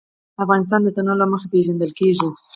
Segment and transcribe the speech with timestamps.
[0.43, 2.27] افغانستان د تنوع له مخې پېژندل کېږي.